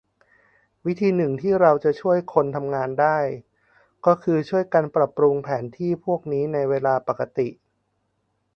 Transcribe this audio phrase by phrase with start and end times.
[0.85, 3.17] วิธีหนึ่งที่เราจะช่วยคนทำงานได้
[4.05, 7.47] ก็คือช่วยกันปรับปรุงแผนที่พวกนี้ในเวลาปกติ